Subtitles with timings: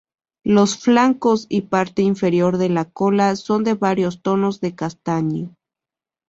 [0.43, 5.55] Los flancos y parte inferior de la cola son de varios tonos de castaño.